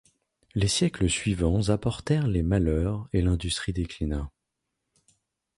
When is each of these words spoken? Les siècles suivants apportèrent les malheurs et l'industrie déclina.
Les 0.55 0.67
siècles 0.67 1.07
suivants 1.11 1.69
apportèrent 1.69 2.25
les 2.25 2.41
malheurs 2.41 3.07
et 3.13 3.21
l'industrie 3.21 3.71
déclina. 3.71 4.31